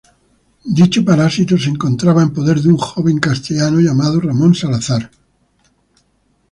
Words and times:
Dicho 0.77 1.05
parásito 1.05 1.59
se 1.59 1.69
encontraba 1.69 2.23
en 2.23 2.33
poder 2.33 2.59
de 2.59 2.69
un 2.69 2.77
joven 2.79 3.19
castellano 3.19 3.79
llamado 3.79 4.19
Ramón 4.19 4.55
Salazar. 4.55 5.11